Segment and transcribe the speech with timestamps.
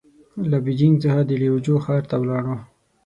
[0.49, 2.55] له بېجينګ څخه د ليوجو ښار ته ولاړو.